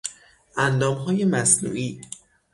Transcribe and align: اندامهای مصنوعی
اندامهای 0.57 1.25
مصنوعی 1.25 2.01